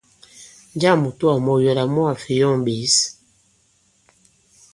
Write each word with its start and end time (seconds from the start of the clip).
Njâŋ 0.75 0.95
mùtoà 1.03 1.35
mu 1.43 1.51
ɔ 1.55 1.61
yɔ 1.63 1.69
àlà 1.73 1.83
mu 1.93 2.01
ka-fè 2.07 2.31
yɔ̀ŋ 2.39 2.55
ɓěs? 2.65 2.95